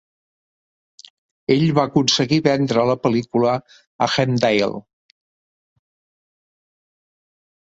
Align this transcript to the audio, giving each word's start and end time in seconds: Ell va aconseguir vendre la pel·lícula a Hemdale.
Ell 1.55 1.65
va 1.79 1.83
aconseguir 1.89 2.39
vendre 2.47 2.85
la 2.91 2.95
pel·lícula 3.03 3.53
a 4.07 4.09
Hemdale. 4.15 4.81